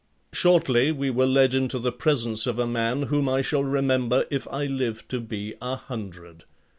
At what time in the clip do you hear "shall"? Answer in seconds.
3.43-3.63